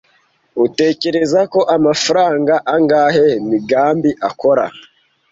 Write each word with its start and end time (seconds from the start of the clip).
Utekereza 0.65 1.39
ko 1.53 1.59
amafaranga 1.75 2.53
angahe 2.75 3.27
Migambi 3.49 4.11
akora? 4.29 4.65